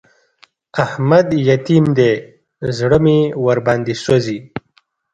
[0.83, 2.11] احمد يتيم دی؛
[2.77, 4.39] زړه مې ور باندې سوځي.